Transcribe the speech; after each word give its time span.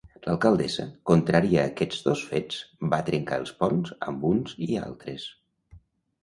L'alcaldessa, 0.27 0.85
contrària 1.09 1.59
a 1.65 1.69
aquests 1.71 1.99
dos 2.05 2.23
fets, 2.29 2.63
va 2.95 3.01
trencar 3.11 3.39
els 3.43 3.53
ponts 3.61 3.93
amb 4.09 4.27
uns 4.31 4.57
i 4.71 4.73
altres. 4.87 5.29